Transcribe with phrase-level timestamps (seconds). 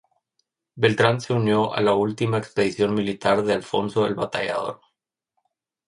[0.73, 4.81] Beltrán se unió a la última expedición militar de Alfonso el Batallador.